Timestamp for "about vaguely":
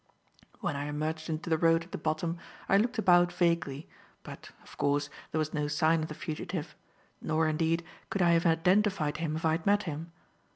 2.97-3.87